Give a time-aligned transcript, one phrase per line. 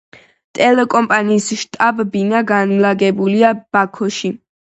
[0.59, 4.35] ტელეკომპანიის შტაბ-ბინა განლაგებულია ბაქოში.